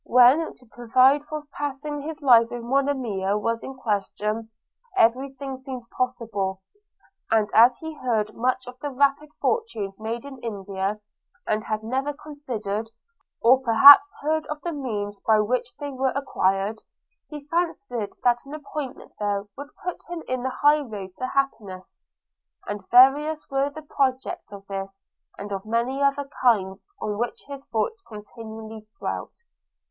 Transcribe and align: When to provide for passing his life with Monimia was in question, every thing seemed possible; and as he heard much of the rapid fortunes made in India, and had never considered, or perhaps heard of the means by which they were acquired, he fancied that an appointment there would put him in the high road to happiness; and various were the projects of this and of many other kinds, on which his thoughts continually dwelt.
When 0.03 0.51
to 0.55 0.65
provide 0.65 1.25
for 1.25 1.43
passing 1.53 2.01
his 2.01 2.23
life 2.23 2.47
with 2.49 2.63
Monimia 2.63 3.37
was 3.37 3.61
in 3.61 3.75
question, 3.75 4.49
every 4.97 5.33
thing 5.33 5.57
seemed 5.57 5.83
possible; 5.95 6.63
and 7.29 7.47
as 7.53 7.77
he 7.77 7.93
heard 7.93 8.33
much 8.35 8.65
of 8.65 8.79
the 8.79 8.89
rapid 8.89 9.29
fortunes 9.39 9.99
made 9.99 10.25
in 10.25 10.39
India, 10.39 10.99
and 11.45 11.65
had 11.65 11.83
never 11.83 12.13
considered, 12.13 12.89
or 13.43 13.61
perhaps 13.61 14.11
heard 14.21 14.47
of 14.47 14.59
the 14.63 14.71
means 14.73 15.19
by 15.21 15.39
which 15.39 15.75
they 15.77 15.91
were 15.91 16.13
acquired, 16.15 16.81
he 17.29 17.45
fancied 17.49 18.15
that 18.23 18.43
an 18.43 18.55
appointment 18.55 19.11
there 19.19 19.45
would 19.55 19.69
put 19.85 19.99
him 20.09 20.23
in 20.27 20.41
the 20.41 20.49
high 20.49 20.81
road 20.81 21.11
to 21.19 21.27
happiness; 21.27 22.01
and 22.67 22.89
various 22.89 23.47
were 23.51 23.69
the 23.69 23.83
projects 23.83 24.51
of 24.51 24.65
this 24.65 24.99
and 25.37 25.51
of 25.51 25.63
many 25.63 26.01
other 26.01 26.27
kinds, 26.41 26.87
on 26.99 27.19
which 27.19 27.43
his 27.47 27.67
thoughts 27.67 28.01
continually 28.01 28.87
dwelt. 28.97 29.35